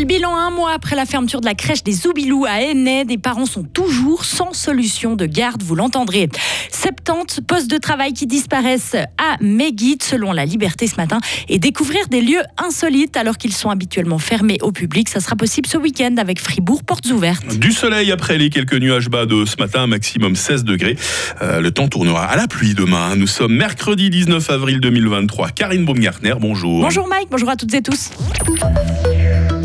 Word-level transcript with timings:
le 0.00 0.06
bilan 0.06 0.34
un 0.34 0.50
mois 0.50 0.72
après 0.72 0.96
la 0.96 1.04
fermeture 1.04 1.42
de 1.42 1.46
la 1.46 1.54
crèche 1.54 1.84
des 1.84 1.92
Zoubilous 1.92 2.46
à 2.46 2.62
Aînay. 2.62 3.04
Des 3.04 3.18
parents 3.18 3.44
sont 3.44 3.64
toujours 3.64 4.24
sans 4.24 4.54
solution 4.54 5.14
de 5.14 5.26
garde, 5.26 5.62
vous 5.62 5.74
l'entendrez. 5.74 6.30
70 6.72 7.42
postes 7.42 7.70
de 7.70 7.76
travail 7.76 8.14
qui 8.14 8.26
disparaissent 8.26 8.96
à 9.18 9.36
Meguide, 9.42 10.02
selon 10.02 10.32
la 10.32 10.46
Liberté 10.46 10.86
ce 10.86 10.96
matin, 10.96 11.18
et 11.50 11.58
découvrir 11.58 12.08
des 12.08 12.22
lieux 12.22 12.40
insolites 12.56 13.18
alors 13.18 13.36
qu'ils 13.36 13.52
sont 13.52 13.68
habituellement 13.68 14.18
fermés 14.18 14.56
au 14.62 14.72
public. 14.72 15.10
Ça 15.10 15.20
sera 15.20 15.36
possible 15.36 15.68
ce 15.68 15.76
week-end 15.76 16.14
avec 16.16 16.40
Fribourg, 16.40 16.82
portes 16.82 17.10
ouvertes. 17.10 17.58
Du 17.58 17.72
soleil 17.72 18.10
après 18.10 18.38
les 18.38 18.48
quelques 18.48 18.80
nuages 18.80 19.10
bas 19.10 19.26
de 19.26 19.44
ce 19.44 19.56
matin, 19.58 19.86
maximum 19.86 20.34
16 20.34 20.64
degrés. 20.64 20.96
Euh, 21.42 21.60
le 21.60 21.72
temps 21.72 21.88
tournera 21.88 22.24
à 22.24 22.36
la 22.36 22.46
pluie 22.46 22.72
demain. 22.72 23.16
Nous 23.16 23.26
sommes 23.26 23.54
mercredi 23.54 24.08
19 24.08 24.48
avril 24.48 24.80
2023. 24.80 25.50
Karine 25.50 25.84
Baumgartner, 25.84 26.34
bonjour. 26.40 26.80
Bonjour 26.80 27.06
Mike, 27.06 27.28
bonjour 27.30 27.50
à 27.50 27.56
toutes 27.56 27.74
et 27.74 27.82
tous. 27.82 28.10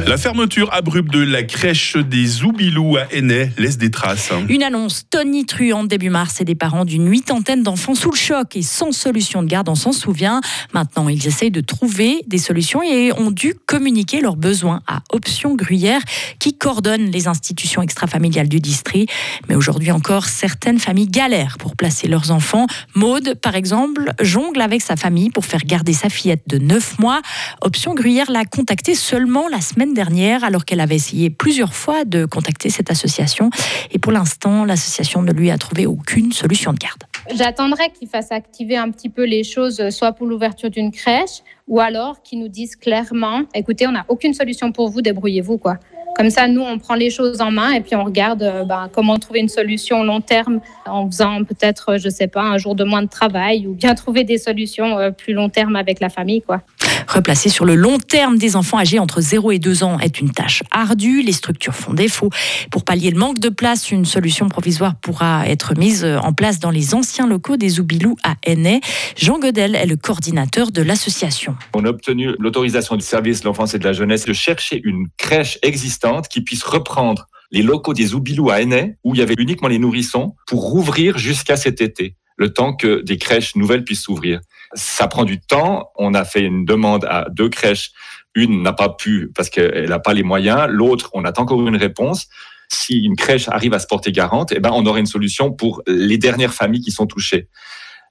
La 0.07 0.17
fermeture 0.17 0.71
abrupte 0.71 1.11
de 1.11 1.23
la 1.23 1.41
crèche 1.41 1.97
des 1.97 2.27
Zoubilous 2.27 2.97
à 2.97 3.11
Aînay 3.11 3.51
laisse 3.57 3.79
des 3.79 3.89
traces. 3.89 4.29
Une 4.49 4.61
annonce 4.61 5.09
tonitruante 5.09 5.87
début 5.87 6.11
mars 6.11 6.41
et 6.41 6.45
des 6.45 6.53
parents 6.53 6.85
d'une 6.85 7.09
huitantaine 7.09 7.63
d'enfants 7.63 7.95
sous 7.95 8.11
le 8.11 8.15
choc 8.15 8.55
et 8.55 8.61
sans 8.61 8.91
solution 8.91 9.41
de 9.41 9.47
garde, 9.47 9.67
on 9.67 9.73
s'en 9.73 9.93
souvient. 9.93 10.41
Maintenant, 10.75 11.09
ils 11.09 11.25
essayent 11.25 11.49
de 11.49 11.61
trouver 11.61 12.21
des 12.27 12.37
solutions 12.37 12.83
et 12.83 13.13
ont 13.13 13.31
dû 13.31 13.55
communiquer 13.65 14.21
leurs 14.21 14.35
besoins 14.35 14.81
à 14.85 14.99
Option 15.11 15.55
Gruyère 15.55 16.01
qui 16.37 16.55
coordonne 16.55 17.09
les 17.09 17.27
institutions 17.27 17.81
extrafamiliales 17.81 18.47
du 18.47 18.59
district. 18.59 19.11
Mais 19.49 19.55
aujourd'hui 19.55 19.91
encore, 19.91 20.25
certaines 20.25 20.79
familles 20.79 21.09
galèrent 21.09 21.57
pour 21.57 21.75
placer 21.75 22.07
leurs 22.07 22.29
enfants. 22.29 22.67
Maude, 22.93 23.33
par 23.41 23.55
exemple, 23.55 24.13
jongle 24.21 24.61
avec 24.61 24.83
sa 24.83 24.97
famille 24.97 25.31
pour 25.31 25.45
faire 25.45 25.61
garder 25.65 25.93
sa 25.93 26.09
fillette 26.09 26.43
de 26.47 26.59
9 26.59 26.99
mois. 26.99 27.23
Option 27.61 27.95
Gruyère 27.95 28.29
l'a 28.29 28.45
contactée 28.45 28.93
seulement 28.93 29.47
la 29.47 29.61
semaine 29.61 29.94
dernière, 29.95 30.43
alors 30.43 30.63
qu'elle 30.65 30.79
avait 30.79 30.95
essayé 30.95 31.31
plusieurs 31.31 31.73
fois 31.73 32.05
de 32.05 32.25
contacter 32.25 32.69
cette 32.69 32.91
association. 32.91 33.49
Et 33.91 33.97
pour 33.97 34.11
l'instant, 34.11 34.63
l'association 34.63 35.23
ne 35.23 35.31
lui 35.31 35.49
a 35.49 35.57
trouvé 35.57 35.87
aucune 35.87 36.31
solution 36.31 36.71
de 36.71 36.77
garde. 36.77 37.01
J'attendrai 37.35 37.89
qu'ils 37.97 38.07
fassent 38.07 38.31
activer 38.31 38.77
un 38.77 38.91
petit 38.91 39.09
peu 39.09 39.23
les 39.25 39.43
choses, 39.43 39.89
soit 39.89 40.11
pour 40.11 40.27
l'ouverture 40.27 40.69
d'une 40.69 40.91
crèche, 40.91 41.41
ou 41.67 41.79
alors 41.79 42.21
qu'ils 42.21 42.39
nous 42.39 42.49
disent 42.49 42.75
clairement, 42.75 43.41
écoutez, 43.55 43.87
on 43.87 43.93
n'a 43.93 44.05
aucune 44.07 44.35
solution 44.35 44.71
pour 44.71 44.89
vous, 44.89 45.01
débrouillez-vous, 45.01 45.57
quoi. 45.57 45.79
Comme 46.15 46.29
ça, 46.29 46.47
nous, 46.47 46.61
on 46.61 46.79
prend 46.79 46.95
les 46.95 47.09
choses 47.09 47.41
en 47.41 47.51
main 47.51 47.71
et 47.73 47.81
puis 47.81 47.93
on 47.93 48.05
regarde 48.05 48.41
euh, 48.41 48.63
ben, 48.63 48.89
comment 48.93 49.19
trouver 49.19 49.41
une 49.41 49.49
solution 49.49 50.01
long 50.01 50.21
terme 50.21 50.61
en 50.85 51.05
faisant 51.07 51.43
peut-être, 51.43 51.97
je 51.97 52.07
sais 52.07 52.27
pas, 52.27 52.43
un 52.43 52.57
jour 52.57 52.73
de 52.73 52.85
moins 52.85 53.01
de 53.01 53.09
travail 53.09 53.67
ou 53.67 53.73
bien 53.73 53.95
trouver 53.95 54.23
des 54.23 54.37
solutions 54.37 54.97
euh, 54.97 55.11
plus 55.11 55.33
long 55.33 55.49
terme 55.49 55.75
avec 55.75 55.99
la 55.99 56.07
famille, 56.07 56.41
quoi. 56.41 56.61
Replacer 57.07 57.49
sur 57.49 57.65
le 57.65 57.75
long 57.75 57.97
terme 57.97 58.37
des 58.37 58.55
enfants 58.55 58.79
âgés 58.79 58.97
entre 58.97 59.19
0 59.19 59.51
et 59.51 59.59
2 59.59 59.83
ans 59.83 59.99
est 59.99 60.21
une 60.21 60.31
tâche 60.31 60.63
ardue. 60.71 61.21
Les 61.21 61.33
structures 61.33 61.75
font 61.75 61.93
défaut. 61.93 62.29
Pour 62.71 62.85
pallier 62.85 63.11
le 63.11 63.19
manque 63.19 63.39
de 63.39 63.49
place, 63.49 63.91
une 63.91 64.05
solution 64.05 64.47
provisoire 64.47 64.95
pourra 64.95 65.47
être 65.47 65.77
mise 65.77 66.05
en 66.05 66.31
place 66.31 66.59
dans 66.59 66.71
les 66.71 66.95
anciens 66.95 67.27
locaux 67.27 67.57
des 67.57 67.79
Oubilous 67.79 68.15
à 68.23 68.35
Aînay. 68.45 68.79
Jean 69.17 69.37
Godel 69.37 69.75
est 69.75 69.85
le 69.85 69.97
coordinateur 69.97 70.71
de 70.71 70.81
l'association. 70.81 71.55
On 71.73 71.83
a 71.85 71.89
obtenu 71.89 72.31
l'autorisation 72.39 72.95
du 72.95 73.05
service 73.05 73.41
de 73.41 73.45
l'enfance 73.45 73.75
et 73.75 73.79
de 73.79 73.83
la 73.83 73.93
jeunesse 73.93 74.25
de 74.25 74.33
chercher 74.33 74.81
une 74.83 75.07
crèche 75.17 75.59
existante 75.61 76.04
qui 76.29 76.41
puisse 76.41 76.63
reprendre 76.63 77.27
les 77.51 77.61
locaux 77.61 77.93
des 77.93 78.13
Oubilous 78.13 78.49
à 78.49 78.61
Aînay, 78.61 78.97
où 79.03 79.15
il 79.15 79.19
y 79.19 79.21
avait 79.21 79.35
uniquement 79.37 79.67
les 79.67 79.79
nourrissons, 79.79 80.35
pour 80.47 80.61
rouvrir 80.63 81.17
jusqu'à 81.17 81.57
cet 81.57 81.81
été 81.81 82.15
le 82.37 82.53
temps 82.53 82.75
que 82.75 83.01
des 83.01 83.17
crèches 83.17 83.55
nouvelles 83.55 83.83
puissent 83.83 84.03
s'ouvrir. 84.03 84.41
Ça 84.73 85.07
prend 85.07 85.23
du 85.23 85.39
temps. 85.39 85.91
On 85.95 86.13
a 86.13 86.25
fait 86.25 86.41
une 86.41 86.65
demande 86.65 87.05
à 87.05 87.27
deux 87.31 87.49
crèches. 87.49 87.91
Une 88.33 88.61
n'a 88.61 88.73
pas 88.73 88.89
pu 88.89 89.31
parce 89.33 89.49
qu'elle 89.49 89.87
n'a 89.87 89.99
pas 89.99 90.13
les 90.13 90.23
moyens. 90.23 90.67
L'autre, 90.69 91.09
on 91.13 91.23
attend 91.23 91.43
encore 91.43 91.65
une 91.65 91.77
réponse. 91.77 92.27
Si 92.67 93.05
une 93.05 93.15
crèche 93.15 93.47
arrive 93.47 93.73
à 93.73 93.79
se 93.79 93.87
porter 93.87 94.11
garante, 94.11 94.51
eh 94.51 94.59
ben, 94.59 94.71
on 94.73 94.85
aurait 94.85 94.99
une 94.99 95.05
solution 95.05 95.53
pour 95.53 95.81
les 95.87 96.17
dernières 96.17 96.53
familles 96.53 96.81
qui 96.81 96.91
sont 96.91 97.05
touchées. 97.05 97.47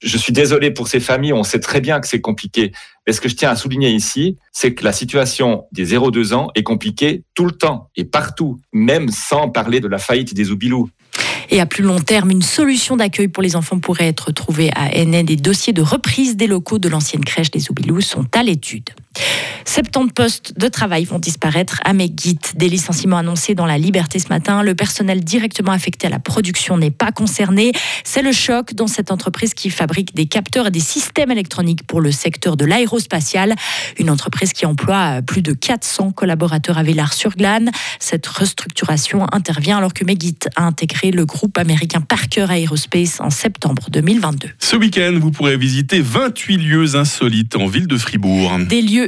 Je 0.03 0.19
suis 0.19 0.33
désolé 0.33 0.71
pour 0.71 0.89
ces 0.89 1.01
familles, 1.01 1.33
on 1.33 1.43
sait 1.43 1.61
très 1.61 1.81
bien 1.81 2.01
que 2.01 2.07
c'est 2.07 2.21
compliqué. 2.21 2.73
Mais 3.07 3.13
ce 3.13 3.21
que 3.21 3.29
je 3.29 3.37
tiens 3.37 3.51
à 3.51 3.57
souligner 3.57 3.91
ici, 3.91 4.37
c'est 4.53 4.75
que 4.75 4.85
la 4.85 4.93
situation 4.93 5.65
des 5.73 5.95
0-2 5.95 6.35
ans 6.35 6.51
est 6.55 6.63
compliquée 6.63 7.23
tout 7.35 7.45
le 7.45 7.53
temps 7.53 7.91
et 7.97 8.05
partout, 8.05 8.61
même 8.73 9.09
sans 9.11 9.49
parler 9.49 9.81
de 9.81 9.89
la 9.89 9.99
faillite 9.99 10.35
des 10.35 10.51
Oubilous. 10.51 10.91
Et 11.51 11.61
à 11.61 11.67
plus 11.67 11.85
long 11.85 12.01
terme, 12.01 12.31
une 12.31 12.43
solution 12.43 12.97
d'accueil 12.97 13.29
pour 13.29 13.43
les 13.43 13.57
enfants 13.57 13.79
pourrait 13.79 14.09
être 14.09 14.33
trouvée 14.33 14.71
à 14.75 14.89
NN. 15.05 15.25
Des 15.25 15.37
dossiers 15.37 15.73
de 15.73 15.83
reprise 15.83 16.37
des 16.37 16.47
locaux 16.47 16.79
de 16.79 16.89
l'ancienne 16.89 17.25
crèche 17.25 17.51
des 17.51 17.71
Oubilous 17.71 18.01
sont 18.01 18.27
à 18.35 18.43
l'étude. 18.43 18.91
70 19.65 20.13
postes 20.13 20.59
de 20.59 20.69
travail 20.69 21.05
vont 21.05 21.19
disparaître 21.19 21.81
à 21.85 21.93
Megit. 21.93 22.39
Des 22.55 22.69
licenciements 22.69 23.17
annoncés 23.17 23.55
dans 23.55 23.67
la 23.67 23.79
Liberté 23.79 24.19
ce 24.19 24.29
matin. 24.29 24.63
Le 24.63 24.75
personnel 24.75 25.25
directement 25.25 25.73
affecté 25.73 26.07
à 26.07 26.11
la 26.11 26.19
production 26.19 26.79
n'est 26.79 26.91
pas 26.91 27.11
concerné. 27.11 27.73
C'est 28.05 28.23
le 28.23 28.33
choc 28.33 28.75
dans 28.75 28.87
cette 28.87 29.11
entreprise 29.11 29.55
qui 29.55 29.71
fabrique 29.71 30.15
des 30.15 30.27
capteurs 30.27 30.69
et 30.69 30.71
des 30.71 30.81
systèmes 30.81 31.31
électroniques 31.31 31.87
pour 31.87 32.01
le 32.01 32.13
secteur 32.13 32.57
de 32.57 32.65
l'aérospatial. 32.65 33.55
Une 33.99 34.11
entreprise 34.11 34.53
qui 34.53 34.67
emploie 34.67 35.23
plus 35.23 35.43
de 35.43 35.53
400 35.53 36.13
collaborateurs 36.13 36.79
à 36.79 36.83
Villars-sur-Glane. 36.83 37.71
Cette 37.99 38.27
restructuration 38.27 39.27
intervient 39.33 39.79
alors 39.79 39.95
que 39.95 40.05
Megit 40.05 40.39
a 40.57 40.65
intégré 40.65 41.11
le 41.11 41.27
groupe 41.27 41.59
américain 41.59 42.01
Parker 42.01 42.47
Aerospace 42.51 43.21
en 43.21 43.31
septembre 43.31 43.87
2022. 43.91 44.51
Ce 44.59 44.77
week-end, 44.77 45.19
vous 45.21 45.31
pourrez 45.31 45.57
visiter 45.57 46.01
28 46.01 46.57
lieux 46.59 46.97
insolites 46.97 47.57
en 47.57 47.67
ville 47.67 47.87
de 47.87 47.97
Fribourg. 47.97 48.59
Des 48.69 48.83
lieux 48.83 49.04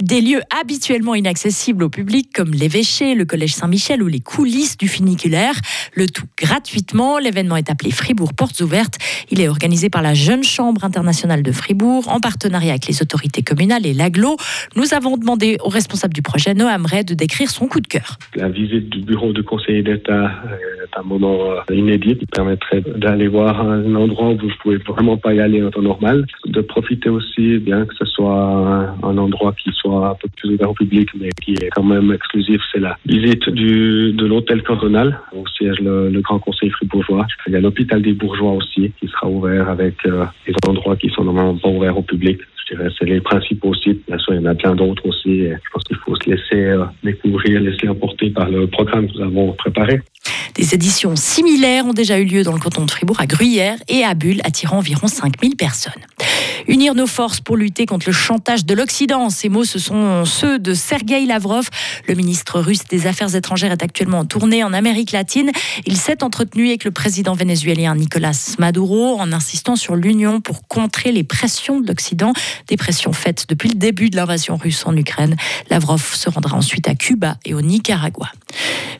des 0.00 0.20
lieux 0.20 0.40
habituellement 0.60 1.14
inaccessibles 1.14 1.84
au 1.84 1.88
public 1.88 2.30
comme 2.34 2.52
l'évêché, 2.52 3.14
le 3.14 3.24
collège 3.24 3.54
Saint-Michel 3.54 4.02
ou 4.02 4.06
les 4.06 4.20
coulisses 4.20 4.76
du 4.76 4.88
funiculaire. 4.88 5.54
Le 5.94 6.06
tout 6.06 6.26
gratuitement. 6.38 7.18
L'événement 7.18 7.56
est 7.56 7.70
appelé 7.70 7.90
Fribourg 7.90 8.34
Portes 8.34 8.60
Ouvertes. 8.60 8.96
Il 9.30 9.40
est 9.40 9.48
organisé 9.48 9.90
par 9.90 10.02
la 10.02 10.14
Jeune 10.14 10.44
Chambre 10.44 10.84
internationale 10.84 11.42
de 11.42 11.52
Fribourg 11.52 12.08
en 12.08 12.20
partenariat 12.20 12.70
avec 12.70 12.86
les 12.86 13.02
autorités 13.02 13.42
communales 13.42 13.86
et 13.86 13.94
l'aglo. 13.94 14.36
Nous 14.76 14.94
avons 14.94 15.16
demandé 15.16 15.56
au 15.64 15.68
responsable 15.68 16.14
du 16.14 16.22
projet, 16.22 16.54
Noam 16.54 16.86
Ray, 16.86 17.04
de 17.04 17.14
décrire 17.14 17.50
son 17.50 17.66
coup 17.66 17.80
de 17.80 17.86
cœur. 17.86 18.18
La 18.34 18.48
visite 18.48 18.88
du 18.90 19.00
bureau 19.00 19.32
de 19.32 19.42
conseiller 19.42 19.82
d'État 19.82 20.30
est 20.82 20.98
un 20.98 21.02
moment 21.02 21.38
euh, 21.50 21.74
inédit 21.74 22.16
qui 22.16 22.26
permettrait 22.26 22.82
d'aller 22.96 23.28
voir 23.28 23.60
un 23.60 23.94
endroit 23.94 24.30
où 24.30 24.38
vous 24.38 24.46
ne 24.46 24.54
pouvez 24.62 24.76
vraiment 24.76 25.16
pas 25.16 25.34
y 25.34 25.40
aller 25.40 25.62
en 25.62 25.70
temps 25.70 25.82
normal, 25.82 26.26
de 26.46 26.60
profiter 26.60 27.08
aussi, 27.08 27.58
bien 27.58 27.84
que 27.86 27.94
ce 27.98 28.04
soit 28.04 28.94
un 29.02 29.18
endroit 29.18 29.33
qui 29.52 29.70
soit 29.72 30.10
un 30.10 30.14
peu 30.14 30.28
plus 30.36 30.54
ouvert 30.54 30.70
au 30.70 30.74
public, 30.74 31.08
mais 31.18 31.30
qui 31.42 31.52
est 31.54 31.70
quand 31.74 31.82
même 31.82 32.12
exclusif, 32.12 32.60
c'est 32.72 32.80
la 32.80 32.96
visite 33.06 33.48
du, 33.50 34.12
de 34.12 34.26
l'hôtel 34.26 34.62
cantonal, 34.62 35.18
où 35.32 35.46
siège 35.48 35.80
le, 35.80 36.20
Grand 36.20 36.38
Conseil 36.38 36.70
fribourgeois. 36.70 37.26
Il 37.46 37.52
y 37.52 37.56
a 37.56 37.60
l'hôpital 37.60 38.00
des 38.00 38.14
bourgeois 38.14 38.52
aussi, 38.52 38.92
qui 38.98 39.08
sera 39.08 39.28
ouvert 39.28 39.68
avec 39.68 39.94
euh, 40.06 40.24
des 40.46 40.54
endroits 40.66 40.96
qui 40.96 41.10
sont 41.10 41.24
normalement 41.24 41.56
pas 41.56 41.68
ouverts 41.68 41.98
au 41.98 42.02
public. 42.02 42.38
Je 42.66 42.74
dirais 42.74 42.88
c'est 42.98 43.04
les 43.04 43.20
principaux 43.20 43.74
sites. 43.74 44.06
Bien 44.06 44.18
sûr, 44.18 44.34
il 44.34 44.40
y 44.40 44.46
en 44.46 44.50
a 44.50 44.54
plein 44.54 44.74
d'autres 44.74 45.06
aussi. 45.06 45.48
Je 45.48 45.70
pense 45.72 45.84
qu'il 45.84 45.96
faut 45.98 46.14
se 46.16 46.30
laisser 46.30 46.64
euh, 46.64 46.84
découvrir, 47.02 47.60
laisser 47.60 47.88
emporter 47.88 48.30
par 48.30 48.48
le 48.48 48.66
programme 48.66 49.06
que 49.06 49.18
nous 49.18 49.24
avons 49.24 49.52
préparé. 49.52 50.00
Des 50.54 50.74
éditions 50.74 51.16
similaires 51.16 51.84
ont 51.84 51.92
déjà 51.92 52.18
eu 52.18 52.24
lieu 52.24 52.42
dans 52.42 52.52
le 52.52 52.60
canton 52.60 52.84
de 52.84 52.90
Fribourg, 52.90 53.20
à 53.20 53.26
Gruyère 53.26 53.76
et 53.88 54.04
à 54.04 54.14
Bulle, 54.14 54.40
attirant 54.44 54.78
environ 54.78 55.08
5000 55.08 55.56
personnes. 55.56 55.92
Unir 56.66 56.94
nos 56.94 57.06
forces 57.06 57.40
pour 57.40 57.56
lutter 57.56 57.84
contre 57.84 58.06
le 58.08 58.12
chantage 58.12 58.64
de 58.64 58.74
l'Occident. 58.74 59.28
Ces 59.28 59.48
mots, 59.48 59.64
ce 59.64 59.78
sont 59.78 60.24
ceux 60.24 60.58
de 60.58 60.72
Sergei 60.72 61.26
Lavrov. 61.26 61.68
Le 62.08 62.14
ministre 62.14 62.60
russe 62.60 62.84
des 62.88 63.06
Affaires 63.06 63.34
étrangères 63.34 63.72
est 63.72 63.82
actuellement 63.82 64.20
en 64.20 64.24
tournée 64.24 64.64
en 64.64 64.72
Amérique 64.72 65.12
latine. 65.12 65.50
Il 65.86 65.96
s'est 65.96 66.22
entretenu 66.22 66.68
avec 66.68 66.84
le 66.84 66.90
président 66.90 67.34
vénézuélien 67.34 67.94
Nicolas 67.94 68.54
Maduro 68.58 69.20
en 69.20 69.32
insistant 69.32 69.76
sur 69.76 69.94
l'union 69.94 70.40
pour 70.40 70.66
contrer 70.66 71.12
les 71.12 71.24
pressions 71.24 71.80
de 71.80 71.86
l'Occident, 71.86 72.32
des 72.68 72.76
pressions 72.76 73.12
faites 73.12 73.46
depuis 73.48 73.68
le 73.68 73.74
début 73.74 74.08
de 74.08 74.16
l'invasion 74.16 74.56
russe 74.56 74.84
en 74.86 74.96
Ukraine. 74.96 75.36
Lavrov 75.70 76.14
se 76.14 76.30
rendra 76.30 76.56
ensuite 76.56 76.88
à 76.88 76.94
Cuba 76.94 77.36
et 77.44 77.52
au 77.52 77.60
Nicaragua. 77.60 78.30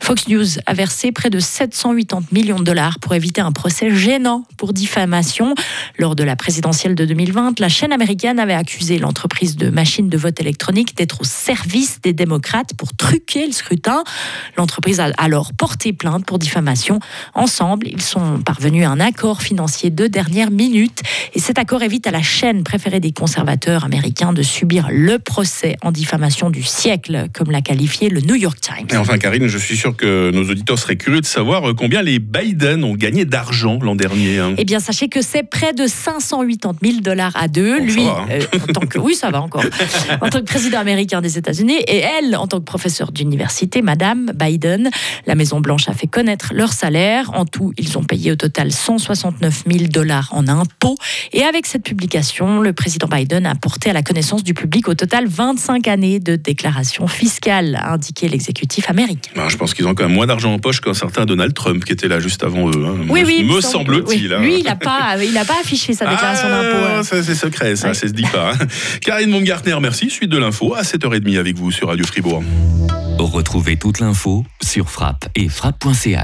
Fox 0.01 0.27
News 0.27 0.45
a 0.67 0.73
versé 0.73 1.11
près 1.11 1.29
de 1.29 1.39
780 1.39 2.27
millions 2.31 2.59
de 2.59 2.63
dollars 2.63 2.99
pour 2.99 3.15
éviter 3.15 3.41
un 3.41 3.51
procès 3.51 3.89
gênant 3.89 4.43
pour 4.57 4.73
diffamation. 4.73 5.55
Lors 5.97 6.15
de 6.15 6.23
la 6.23 6.35
présidentielle 6.35 6.93
de 6.93 7.05
2020, 7.05 7.54
la 7.59 7.69
chaîne 7.69 7.91
américaine 7.91 8.39
avait 8.39 8.53
accusé 8.53 8.97
l'entreprise 8.97 9.55
de 9.55 9.69
machines 9.69 10.09
de 10.09 10.17
vote 10.17 10.39
électronique 10.39 10.95
d'être 10.95 11.21
au 11.21 11.23
service 11.23 11.99
des 12.01 12.13
démocrates 12.13 12.73
pour 12.77 12.95
truquer 12.95 13.45
le 13.45 13.51
scrutin. 13.51 14.03
L'entreprise 14.57 14.99
a 14.99 15.11
alors 15.17 15.53
porté 15.53 15.93
plainte 15.93 16.25
pour 16.25 16.39
diffamation. 16.39 16.99
Ensemble, 17.33 17.87
ils 17.87 18.01
sont 18.01 18.39
parvenus 18.39 18.85
à 18.85 18.89
un 18.89 18.99
accord 18.99 19.41
financier 19.41 19.89
de 19.89 20.07
dernière 20.07 20.51
minute. 20.51 21.01
Et 21.33 21.39
cet 21.39 21.59
accord 21.59 21.83
évite 21.83 22.07
à 22.07 22.11
la 22.11 22.21
chaîne 22.21 22.63
préférée 22.63 22.99
des 22.99 23.11
conservateurs 23.11 23.85
américains 23.85 24.33
de 24.33 24.41
subir 24.41 24.87
le 24.91 25.19
procès 25.19 25.77
en 25.81 25.91
diffamation 25.91 26.49
du 26.49 26.63
siècle, 26.63 27.27
comme 27.33 27.51
l'a 27.51 27.61
qualifié 27.61 28.09
le 28.09 28.21
New 28.21 28.35
York 28.35 28.59
Times. 28.59 28.87
Et 28.91 28.97
enfin, 28.97 29.17
Karine, 29.17 29.47
je 29.47 29.57
suis 29.57 29.77
sûr 29.77 29.95
que 29.95 30.31
nos 30.31 30.49
auditeurs 30.49 30.79
seraient 30.79 30.97
curieux 30.97 31.21
de 31.21 31.25
savoir 31.25 31.75
combien 31.75 32.01
les 32.01 32.19
Biden 32.19 32.83
ont 32.83 32.95
gagné 32.95 33.25
d'argent 33.25 33.79
l'an 33.81 33.95
dernier. 33.95 34.39
Hein. 34.39 34.55
Eh 34.57 34.65
bien, 34.65 34.79
sachez 34.79 35.09
que 35.09 35.21
c'est 35.21 35.43
près 35.43 35.73
de 35.73 35.87
580 35.87 36.75
000 36.83 36.99
dollars 37.01 37.35
à 37.45 37.47
deux. 37.47 37.77
Bon, 37.79 37.85
Lui, 37.85 38.05
va, 38.05 38.11
hein. 38.11 38.27
euh, 38.31 38.41
en 38.69 38.73
tant 38.73 38.85
que 38.87 38.97
oui, 38.99 39.15
ça 39.15 39.29
va 39.29 39.41
encore, 39.41 39.63
en 40.21 40.29
tant 40.29 40.39
que 40.39 40.45
président 40.45 40.79
américain 40.79 41.21
des 41.21 41.37
États-Unis, 41.37 41.77
et 41.87 41.97
elle, 41.99 42.35
en 42.35 42.47
tant 42.47 42.59
que 42.59 42.65
professeure 42.65 43.11
d'université, 43.11 43.81
Madame 43.81 44.31
Biden. 44.35 44.89
La 45.27 45.35
Maison 45.35 45.59
Blanche 45.61 45.87
a 45.89 45.93
fait 45.93 46.07
connaître 46.07 46.53
leur 46.53 46.73
salaire. 46.73 47.31
En 47.33 47.45
tout, 47.45 47.71
ils 47.77 47.97
ont 47.97 48.03
payé 48.03 48.31
au 48.31 48.35
total 48.35 48.71
169 48.71 49.63
000 49.71 49.85
dollars 49.89 50.29
en 50.31 50.47
impôts. 50.47 50.95
Et 51.33 51.43
avec 51.43 51.65
cette 51.65 51.83
publication, 51.83 52.59
le 52.61 52.73
président 52.73 53.07
Biden 53.07 53.45
a 53.45 53.55
porté 53.55 53.89
à 53.89 53.93
la 53.93 54.01
connaissance 54.03 54.43
du 54.43 54.53
public 54.53 54.87
au 54.87 54.93
total 54.95 55.27
25 55.27 55.87
années 55.87 56.19
de 56.19 56.35
déclaration 56.35 57.07
fiscale, 57.07 57.75
a 57.81 57.93
indiqué 57.93 58.27
l'exécutif 58.27 58.89
américain. 58.89 59.29
Ben, 59.35 59.49
je 59.49 59.57
pense 59.57 59.73
qu'ils 59.73 59.87
ont 59.87 59.93
quand 59.95 60.03
même 60.05 60.13
moins 60.15 60.27
d'argent 60.27 60.53
en 60.53 60.59
poche 60.59 60.81
qu'un 60.81 60.93
certain 60.93 61.25
Donald 61.25 61.53
Trump 61.53 61.83
qui 61.85 61.91
était 61.93 62.07
là 62.07 62.19
juste 62.19 62.43
avant 62.43 62.69
eux. 62.69 62.85
hein. 62.85 63.05
Oui, 63.09 63.21
me, 63.21 63.25
oui, 63.27 63.43
me 63.43 63.57
il 63.57 63.61
semble- 63.61 63.95
semble-t-il. 63.95 64.27
oui. 64.27 64.33
hein. 64.33 64.41
Lui, 64.41 64.59
il 64.59 64.63
n'a 64.65 64.75
pas, 64.75 65.15
il 65.23 65.37
a 65.37 65.45
pas 65.45 65.55
affiché 65.61 65.93
sa 65.93 66.05
déclaration 66.09 66.47
Ah, 66.51 66.63
d'impôt. 66.63 66.77
euh. 66.77 67.03
Secret, 67.35 67.75
ça, 67.75 67.89
Ouais. 67.89 67.93
ça 67.93 68.07
se 68.07 68.13
dit 68.13 68.23
pas. 68.31 68.51
hein. 68.53 68.57
Karine 69.01 69.31
Baumgartner, 69.31 69.77
merci. 69.81 70.09
Suite 70.09 70.29
de 70.31 70.37
l'info 70.37 70.73
à 70.75 70.81
7h30 70.83 71.37
avec 71.39 71.55
vous 71.57 71.71
sur 71.71 71.87
Radio 71.89 72.05
Fribourg. 72.05 72.43
Retrouvez 73.19 73.77
toute 73.77 73.99
l'info 73.99 74.45
sur 74.61 74.89
frappe 74.89 75.25
et 75.35 75.47
frappe.ch. 75.49 76.13